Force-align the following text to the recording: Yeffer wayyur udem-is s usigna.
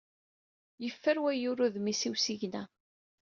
Yeffer 0.83 1.17
wayyur 1.23 1.59
udem-is 1.65 2.01
s 2.09 2.09
usigna. 2.11 2.63